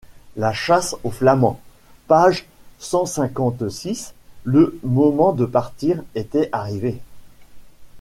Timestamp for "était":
6.15-6.49